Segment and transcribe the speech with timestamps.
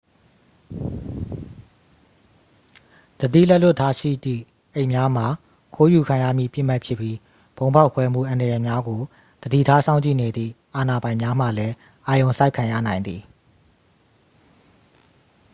[3.19, 4.43] သတိလက်လွတ်ထားရှိသည့်
[4.75, 5.27] အိတ်များမှာ
[5.75, 7.15] ခိုးယူခံရမည့် ပစ်မှတ်ဖြစ်ပြီး
[7.57, 9.01] ဗုံးဖောက်ခွဲမှုအန္တရာယ်များကို
[9.41, 11.73] သတိထားစောင့်ကြည့်နေသည့် အာဏာပိုင်များမှလည်း
[12.07, 13.21] အာရုံစိုက်ခံရနိုင်သည်